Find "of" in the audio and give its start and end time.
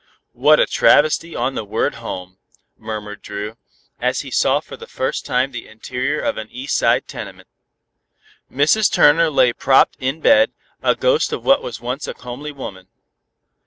6.21-6.37, 11.31-11.45